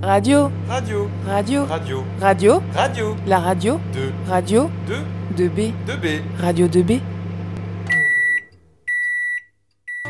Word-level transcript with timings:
Radio, 0.00 0.48
Radio, 0.68 1.08
radio, 1.26 1.66
radio, 1.66 2.06
radio, 2.20 2.62
radio, 2.72 3.16
la 3.26 3.40
radio, 3.40 3.80
2, 3.92 4.12
radio, 4.28 4.70
2, 4.86 5.48
2B, 5.48 5.72
2B. 5.88 6.20
radio 6.38 6.68
2B. 6.68 7.00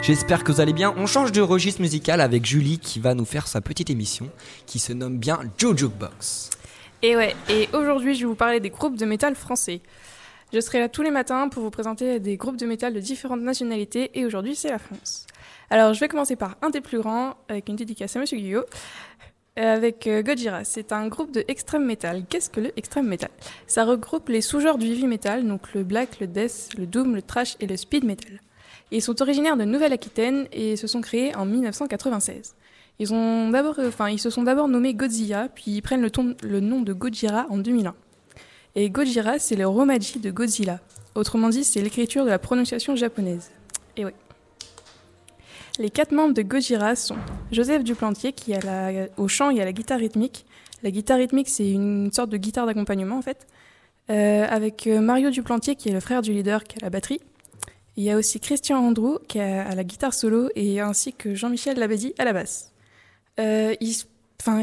J'espère 0.02 0.44
que 0.44 0.52
vous 0.52 0.60
allez 0.60 0.74
bien. 0.74 0.94
On 0.98 1.06
change 1.06 1.32
de 1.32 1.40
registre 1.40 1.80
musical 1.80 2.20
avec 2.20 2.44
Julie 2.44 2.78
qui 2.78 3.00
va 3.00 3.14
nous 3.14 3.24
faire 3.24 3.46
sa 3.46 3.62
petite 3.62 3.88
émission 3.88 4.28
qui 4.66 4.78
se 4.78 4.92
nomme 4.92 5.16
bien 5.16 5.40
Jojo 5.56 5.88
Box. 5.88 6.50
Et 7.00 7.16
ouais, 7.16 7.34
et 7.48 7.70
aujourd'hui 7.72 8.14
je 8.14 8.20
vais 8.20 8.26
vous 8.26 8.34
parler 8.34 8.60
des 8.60 8.70
groupes 8.70 8.98
de 8.98 9.06
métal 9.06 9.34
français. 9.34 9.80
Je 10.52 10.60
serai 10.60 10.80
là 10.80 10.90
tous 10.90 11.02
les 11.02 11.10
matins 11.10 11.48
pour 11.48 11.62
vous 11.62 11.70
présenter 11.70 12.20
des 12.20 12.36
groupes 12.36 12.58
de 12.58 12.66
métal 12.66 12.92
de 12.92 13.00
différentes 13.00 13.40
nationalités 13.40 14.10
et 14.12 14.26
aujourd'hui 14.26 14.54
c'est 14.54 14.70
la 14.70 14.78
France. 14.78 15.26
Alors 15.70 15.94
je 15.94 16.00
vais 16.00 16.08
commencer 16.08 16.36
par 16.36 16.56
un 16.60 16.68
des 16.68 16.82
plus 16.82 16.98
grands 16.98 17.36
avec 17.48 17.70
une 17.70 17.76
dédicace 17.76 18.16
à 18.16 18.20
Monsieur 18.20 18.36
Guyot. 18.36 18.64
Euh, 19.58 19.74
Avec 19.74 20.06
euh, 20.06 20.22
Gojira, 20.22 20.64
c'est 20.64 20.92
un 20.92 21.08
groupe 21.08 21.32
de 21.32 21.44
extreme 21.48 21.84
metal. 21.84 22.24
Qu'est-ce 22.28 22.50
que 22.50 22.60
le 22.60 22.72
extreme 22.78 23.06
metal 23.06 23.30
Ça 23.66 23.84
regroupe 23.84 24.28
les 24.28 24.40
sous-genres 24.40 24.78
du 24.78 24.86
heavy 24.86 25.06
metal, 25.06 25.46
donc 25.46 25.74
le 25.74 25.84
black, 25.84 26.20
le 26.20 26.26
death, 26.26 26.70
le 26.76 26.86
doom, 26.86 27.14
le 27.14 27.22
trash 27.22 27.56
et 27.60 27.66
le 27.66 27.76
speed 27.76 28.04
metal. 28.04 28.40
Ils 28.90 29.02
sont 29.02 29.20
originaires 29.20 29.56
de 29.56 29.64
Nouvelle-Aquitaine 29.64 30.46
et 30.52 30.76
se 30.76 30.86
sont 30.86 31.00
créés 31.00 31.34
en 31.34 31.44
1996. 31.44 32.54
Ils, 33.00 33.12
ont 33.12 33.52
euh, 33.52 33.90
ils 34.10 34.18
se 34.18 34.30
sont 34.30 34.42
d'abord 34.42 34.68
nommés 34.68 34.94
Godzilla, 34.94 35.48
puis 35.54 35.72
ils 35.72 35.82
prennent 35.82 36.02
le, 36.02 36.10
le 36.42 36.60
nom 36.60 36.80
de 36.80 36.92
Gojira 36.92 37.46
en 37.50 37.58
2001. 37.58 37.94
Et 38.74 38.90
Gojira, 38.90 39.38
c'est 39.38 39.56
le 39.56 39.66
Romaji 39.66 40.18
de 40.20 40.30
Godzilla. 40.30 40.80
Autrement 41.14 41.48
dit, 41.48 41.64
c'est 41.64 41.80
l'écriture 41.80 42.24
de 42.24 42.30
la 42.30 42.38
prononciation 42.38 42.96
japonaise. 42.96 43.50
Et 43.96 44.04
oui. 44.04 44.12
Les 45.78 45.90
quatre 45.90 46.10
membres 46.10 46.34
de 46.34 46.42
Gojira 46.42 46.96
sont 46.96 47.16
Joseph 47.52 47.84
Duplantier, 47.84 48.32
qui 48.32 48.52
a 48.52 48.58
la, 48.60 49.06
au 49.16 49.28
chant 49.28 49.50
et 49.50 49.62
à 49.62 49.64
la 49.64 49.72
guitare 49.72 50.00
rythmique. 50.00 50.44
La 50.82 50.90
guitare 50.90 51.18
rythmique, 51.18 51.48
c'est 51.48 51.70
une 51.70 52.12
sorte 52.12 52.30
de 52.30 52.36
guitare 52.36 52.66
d'accompagnement, 52.66 53.16
en 53.16 53.22
fait. 53.22 53.46
Euh, 54.10 54.44
avec 54.48 54.88
euh, 54.88 55.00
Mario 55.00 55.30
Duplantier, 55.30 55.76
qui 55.76 55.88
est 55.88 55.92
le 55.92 56.00
frère 56.00 56.20
du 56.20 56.32
leader, 56.32 56.64
qui 56.64 56.78
a 56.78 56.80
la 56.82 56.90
batterie. 56.90 57.20
Il 57.96 58.02
y 58.02 58.10
a 58.10 58.16
aussi 58.16 58.40
Christian 58.40 58.78
Andrew, 58.78 59.18
qui 59.28 59.38
a 59.38 59.68
à 59.68 59.74
la 59.76 59.84
guitare 59.84 60.14
solo, 60.14 60.48
et 60.56 60.80
ainsi 60.80 61.12
que 61.12 61.36
Jean-Michel 61.36 61.78
Labadie 61.78 62.12
à 62.18 62.24
la 62.24 62.32
basse. 62.32 62.72
Euh, 63.38 63.74
ils, 63.80 63.94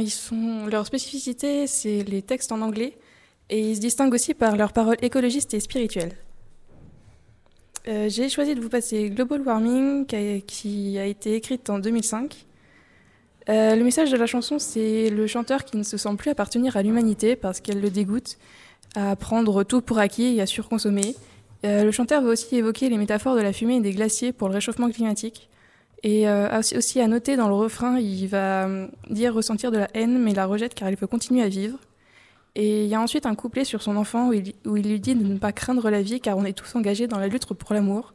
sont, 0.09 0.67
leur 0.67 0.85
spécificité, 0.85 1.65
c'est 1.67 2.03
les 2.03 2.23
textes 2.23 2.51
en 2.51 2.61
anglais, 2.61 2.97
et 3.49 3.69
ils 3.69 3.75
se 3.77 3.81
distinguent 3.81 4.13
aussi 4.13 4.33
par 4.33 4.57
leurs 4.57 4.73
paroles 4.73 4.97
écologistes 5.01 5.53
et 5.53 5.61
spirituelles. 5.61 6.13
Euh, 7.87 8.09
J'ai 8.09 8.29
choisi 8.29 8.55
de 8.55 8.61
vous 8.61 8.69
passer 8.69 9.09
Global 9.09 9.41
Warming, 9.41 10.05
qui 10.05 10.97
a, 10.97 11.05
été 11.05 11.35
écrite 11.35 11.69
en 11.69 11.79
2005. 11.79 12.45
Euh, 13.47 13.75
le 13.75 13.83
message 13.83 14.11
de 14.11 14.17
la 14.17 14.25
chanson, 14.25 14.57
c'est 14.57 15.09
le 15.11 15.27
chanteur 15.27 15.65
qui 15.65 15.77
ne 15.77 15.83
se 15.83 15.97
sent 15.97 16.15
plus 16.17 16.31
appartenir 16.31 16.77
à 16.77 16.81
l'humanité 16.83 17.35
parce 17.35 17.59
qu'elle 17.59 17.79
le 17.79 17.91
dégoûte 17.91 18.37
à 18.95 19.15
prendre 19.15 19.63
tout 19.63 19.81
pour 19.81 19.99
acquis 19.99 20.35
et 20.37 20.41
à 20.41 20.47
surconsommer. 20.47 21.15
Euh, 21.63 21.83
le 21.83 21.91
chanteur 21.91 22.23
va 22.23 22.29
aussi 22.29 22.55
évoquer 22.55 22.89
les 22.89 22.97
métaphores 22.97 23.35
de 23.35 23.41
la 23.41 23.53
fumée 23.53 23.75
et 23.75 23.81
des 23.81 23.91
glaciers 23.91 24.31
pour 24.31 24.47
le 24.47 24.55
réchauffement 24.55 24.89
climatique. 24.89 25.49
Et 26.03 26.25
aussi- 26.77 27.01
à 27.01 27.07
noter 27.07 27.35
dans 27.35 27.47
le 27.47 27.55
refrain, 27.55 27.97
il 27.97 28.27
va 28.27 28.67
dire 29.09 29.33
ressentir 29.33 29.71
de 29.71 29.77
la 29.77 29.87
haine, 29.95 30.19
mais 30.19 30.35
la 30.35 30.45
rejette 30.45 30.75
car 30.75 30.89
il 30.89 30.95
veut 30.95 31.07
continuer 31.07 31.41
à 31.41 31.47
vivre. 31.47 31.79
Et 32.55 32.85
il 32.85 32.89
y 32.89 32.95
a 32.95 33.01
ensuite 33.01 33.25
un 33.25 33.35
couplet 33.35 33.65
sur 33.65 33.81
son 33.81 33.97
enfant 33.97 34.29
où 34.29 34.33
il, 34.33 34.53
lui 34.65 34.99
dit 34.99 35.15
de 35.15 35.23
ne 35.25 35.37
pas 35.37 35.51
craindre 35.51 35.89
la 35.89 36.01
vie 36.01 36.21
car 36.21 36.37
on 36.37 36.45
est 36.45 36.53
tous 36.53 36.75
engagés 36.75 37.07
dans 37.07 37.19
la 37.19 37.27
lutte 37.27 37.45
pour 37.45 37.73
l'amour. 37.73 38.13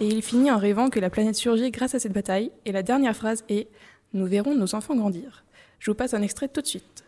Et 0.00 0.06
il 0.06 0.22
finit 0.22 0.50
en 0.50 0.58
rêvant 0.58 0.90
que 0.90 1.00
la 1.00 1.08
planète 1.08 1.36
surgit 1.36 1.70
grâce 1.70 1.94
à 1.94 1.98
cette 1.98 2.12
bataille. 2.12 2.52
Et 2.66 2.72
la 2.72 2.82
dernière 2.82 3.16
phrase 3.16 3.44
est 3.48 3.68
Nous 4.12 4.26
verrons 4.26 4.54
nos 4.54 4.74
enfants 4.74 4.94
grandir. 4.94 5.44
Je 5.78 5.90
vous 5.90 5.94
passe 5.94 6.12
un 6.12 6.22
extrait 6.22 6.48
tout 6.48 6.60
de 6.60 6.66
suite. 6.66 7.04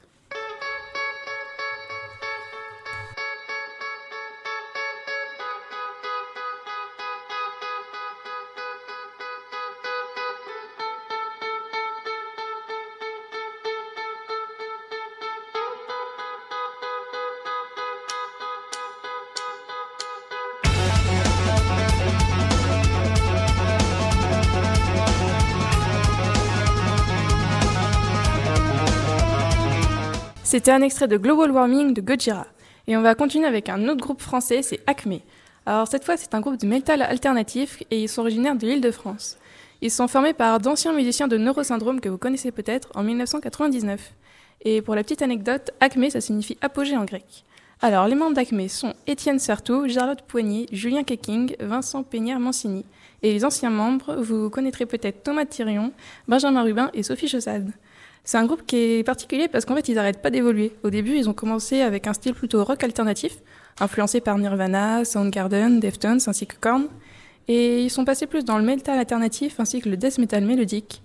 C'était 30.50 30.72
un 30.72 30.83
extrait 30.83 31.06
de 31.06 31.16
Global 31.16 31.53
Warming 31.53 31.94
de 31.94 32.00
Gojira. 32.00 32.44
Et 32.88 32.97
on 32.97 33.03
va 33.03 33.15
continuer 33.15 33.47
avec 33.47 33.69
un 33.69 33.87
autre 33.87 34.00
groupe 34.00 34.21
français, 34.21 34.62
c'est 34.62 34.81
Acme. 34.88 35.21
Alors 35.65 35.87
cette 35.87 36.05
fois, 36.05 36.16
c'est 36.16 36.34
un 36.34 36.41
groupe 36.41 36.56
de 36.56 36.66
métal 36.66 37.03
alternatif 37.03 37.84
et 37.93 38.03
ils 38.03 38.09
sont 38.09 38.22
originaires 38.22 38.56
de 38.56 38.66
l'île 38.66 38.81
de 38.81 38.91
France. 38.91 39.38
Ils 39.81 39.93
sont 39.93 40.09
formés 40.09 40.33
par 40.33 40.59
d'anciens 40.59 40.93
musiciens 40.93 41.28
de 41.28 41.38
Neurosyndrome 41.38 42.00
que 42.00 42.09
vous 42.09 42.19
connaissez 42.19 42.50
peut-être 42.50 42.88
en 42.97 43.05
1999. 43.05 44.12
Et 44.62 44.83
pour 44.83 44.97
la 44.97 45.05
petite 45.05 45.22
anecdote, 45.22 45.71
Acme, 45.78 46.11
ça 46.11 46.21
signifie 46.21 46.59
apogée 46.62 46.97
en 46.97 47.05
grec. 47.05 47.44
Alors, 47.81 48.09
les 48.09 48.17
membres 48.17 48.34
d'Acme 48.34 48.67
sont 48.67 48.94
Étienne 49.06 49.38
Certeau, 49.38 49.87
Charlotte 49.87 50.22
Poignet, 50.22 50.67
Julien 50.72 51.05
Keking, 51.05 51.55
Vincent 51.61 52.03
Peignard-Mancini. 52.03 52.84
Et 53.22 53.32
les 53.32 53.44
anciens 53.44 53.71
membres, 53.71 54.17
vous 54.17 54.50
connaîtrez 54.50 54.87
peut-être 54.87 55.22
Thomas 55.22 55.44
Thirion, 55.44 55.93
Benjamin 56.27 56.62
Rubin 56.65 56.91
et 56.93 57.05
Sophie 57.05 57.28
Chaussade. 57.28 57.71
C'est 58.25 58.38
un 58.38 58.47
groupe 58.47 58.66
qui 58.66 58.76
est 58.76 59.04
particulier 59.04 59.48
parce 59.48 59.64
qu'en 59.64 59.75
fait, 59.75 59.88
ils 59.88 59.94
n'arrêtent 59.94 60.22
pas 60.22 60.31
d'évoluer. 60.31 60.72
Au 60.82 60.91
début, 60.91 61.16
ils 61.16 61.28
ont 61.28 61.32
commencé 61.32 61.81
avec 61.81 62.06
un 62.06 62.12
style 62.12 62.34
plutôt 62.34 62.64
rock 62.64 62.84
alternatif, 62.84 63.38
influencé 63.81 64.20
par 64.20 64.38
Nirvana, 64.38 65.04
Soundgarden, 65.04 65.81
Deftones 65.81 66.20
ainsi 66.26 66.47
que 66.47 66.56
Korn. 66.60 66.88
Et 67.48 67.82
ils 67.82 67.91
sont 67.91 68.04
passés 68.04 68.26
plus 68.26 68.44
dans 68.44 68.58
le 68.58 68.64
metal 68.64 68.98
alternatif 68.98 69.58
ainsi 69.58 69.81
que 69.81 69.88
le 69.88 69.97
death 69.97 70.19
metal 70.19 70.44
mélodique, 70.44 71.03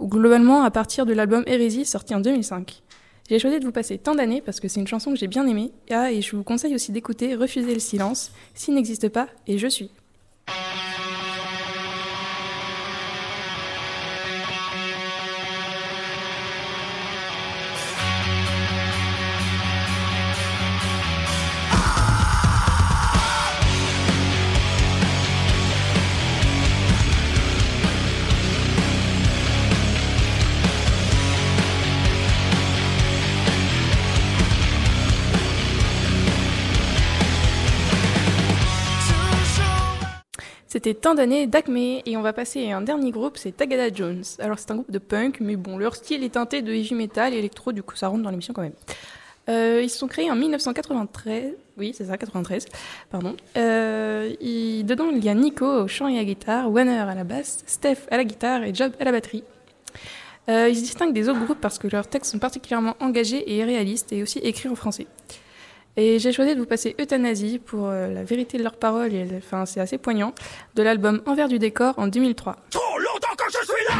globalement 0.00 0.62
à 0.62 0.70
partir 0.70 1.04
de 1.04 1.12
l'album 1.12 1.42
Hérésie 1.46 1.84
sorti 1.84 2.14
en 2.14 2.20
2005. 2.20 2.82
J'ai 3.28 3.38
choisi 3.38 3.58
de 3.58 3.64
vous 3.64 3.72
passer 3.72 3.98
tant 3.98 4.14
d'années 4.14 4.42
parce 4.42 4.60
que 4.60 4.68
c'est 4.68 4.80
une 4.80 4.86
chanson 4.86 5.10
que 5.10 5.18
j'ai 5.18 5.26
bien 5.26 5.46
aimée. 5.46 5.72
Ah, 5.90 6.12
et 6.12 6.20
je 6.20 6.36
vous 6.36 6.44
conseille 6.44 6.74
aussi 6.74 6.92
d'écouter 6.92 7.34
Refuser 7.34 7.72
le 7.72 7.80
silence, 7.80 8.32
s'il 8.54 8.74
n'existe 8.74 9.08
pas, 9.08 9.28
et 9.46 9.58
je 9.58 9.66
suis. 9.66 9.90
C'était 40.74 40.94
tant 40.94 41.14
d'années 41.14 41.46
d'Acme 41.46 41.76
et 41.76 42.16
on 42.16 42.20
va 42.20 42.32
passer 42.32 42.68
à 42.68 42.76
un 42.76 42.80
dernier 42.80 43.12
groupe, 43.12 43.36
c'est 43.36 43.56
Tagada 43.56 43.94
Jones. 43.94 44.24
Alors 44.40 44.58
c'est 44.58 44.72
un 44.72 44.74
groupe 44.74 44.90
de 44.90 44.98
punk, 44.98 45.38
mais 45.38 45.54
bon, 45.54 45.78
leur 45.78 45.94
style 45.94 46.24
est 46.24 46.30
teinté 46.30 46.62
de 46.62 46.72
heavy 46.72 46.96
metal 46.96 47.32
et 47.32 47.38
électro, 47.38 47.70
du 47.70 47.84
coup 47.84 47.94
ça 47.94 48.08
rentre 48.08 48.24
dans 48.24 48.30
l'émission 48.30 48.52
quand 48.52 48.62
même. 48.62 48.72
Euh, 49.48 49.82
ils 49.84 49.88
se 49.88 49.96
sont 49.96 50.08
créés 50.08 50.32
en 50.32 50.34
1993, 50.34 51.54
oui 51.78 51.94
c'est 51.96 52.06
ça, 52.06 52.18
93, 52.18 52.66
pardon. 53.08 53.36
Euh, 53.56 54.30
dedans 54.82 55.10
il 55.14 55.24
y 55.24 55.28
a 55.28 55.34
Nico 55.34 55.64
au 55.64 55.86
chant 55.86 56.08
et 56.08 56.16
à 56.16 56.22
la 56.22 56.24
guitare, 56.24 56.68
Wanner 56.68 56.98
à 56.98 57.14
la 57.14 57.22
basse, 57.22 57.62
Steph 57.68 58.08
à 58.10 58.16
la 58.16 58.24
guitare 58.24 58.64
et 58.64 58.74
Job 58.74 58.94
à 58.98 59.04
la 59.04 59.12
batterie. 59.12 59.44
Euh, 60.48 60.68
ils 60.68 60.74
se 60.74 60.80
distinguent 60.80 61.14
des 61.14 61.28
autres 61.28 61.44
groupes 61.44 61.60
parce 61.60 61.78
que 61.78 61.86
leurs 61.86 62.08
textes 62.08 62.32
sont 62.32 62.40
particulièrement 62.40 62.96
engagés 62.98 63.54
et 63.56 63.62
réalistes 63.62 64.12
et 64.12 64.24
aussi 64.24 64.40
écrits 64.40 64.68
en 64.68 64.74
français. 64.74 65.06
Et 65.96 66.18
j'ai 66.18 66.32
choisi 66.32 66.54
de 66.54 66.60
vous 66.60 66.66
passer 66.66 66.96
Euthanasie 67.00 67.58
pour 67.58 67.86
euh, 67.86 68.12
la 68.12 68.24
vérité 68.24 68.58
de 68.58 68.62
leurs 68.62 68.76
paroles, 68.76 69.14
et, 69.14 69.26
enfin 69.38 69.64
c'est 69.64 69.80
assez 69.80 69.98
poignant, 69.98 70.34
de 70.74 70.82
l'album 70.82 71.22
Envers 71.26 71.48
du 71.48 71.58
décor 71.58 71.94
en 71.98 72.08
2003. 72.08 72.56
Trop 72.70 72.80
longtemps 72.98 73.34
que 73.36 73.44
je 73.52 73.58
suis 73.64 73.84
là, 73.88 73.94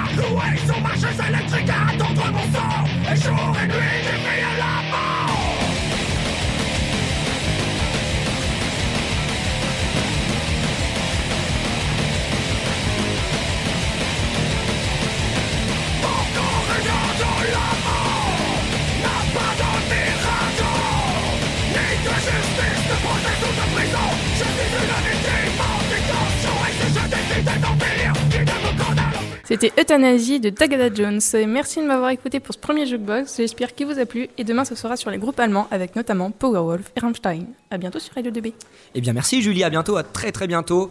C'était 29.45 29.73
Euthanasie 29.79 30.41
de 30.41 30.49
Tagada 30.49 30.93
Jones. 30.95 31.21
Et 31.35 31.47
merci 31.47 31.81
de 31.81 31.85
m'avoir 31.87 32.11
écouté 32.11 32.41
pour 32.41 32.55
ce 32.55 32.59
premier 32.59 32.87
jukebox. 32.87 33.37
J'espère 33.37 33.75
qu'il 33.75 33.87
vous 33.87 33.99
a 33.99 34.07
plu. 34.07 34.29
Et 34.39 34.45
demain, 34.45 34.65
ce 34.65 34.75
sera 34.75 34.97
sur 34.97 35.11
les 35.11 35.19
groupes 35.19 35.39
allemands 35.39 35.69
avec 35.71 35.97
notamment 35.97 36.31
Powerwolf 36.31 36.91
et 36.97 37.01
Rammstein. 37.01 37.45
À 37.71 37.77
bientôt 37.77 37.99
sur 37.99 38.15
Radio 38.15 38.33
2B. 38.33 38.55
Eh 38.95 39.01
bien, 39.03 39.13
merci 39.13 39.43
Julie, 39.43 39.63
à 39.63 39.69
bientôt, 39.69 39.97
à 39.97 40.03
très 40.03 40.33
très 40.33 40.47
bientôt. 40.47 40.91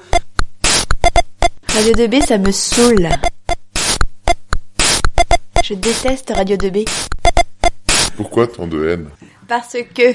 Radio 1.70 1.94
2B, 1.94 2.24
ça 2.26 2.38
me 2.38 2.52
saoule. 2.52 3.10
Je 5.64 5.74
déteste 5.74 6.32
Radio 6.36 6.56
2B. 6.56 6.88
Pourquoi 8.16 8.46
tant 8.46 8.68
de 8.68 8.88
haine? 8.88 9.10
Parce 9.48 9.78
que 9.96 10.14